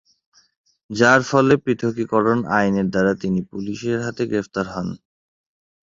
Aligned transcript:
যার 0.89 1.19
ফলে 1.29 1.53
পৃথকীকরণ 1.63 2.39
আইনের 2.57 2.87
দ্বারা 2.89 3.13
তিনি 3.15 3.39
পুলিশের 3.51 3.99
হাতে 4.05 4.23
গ্রেফতার 4.27 4.67
হন। 4.73 4.87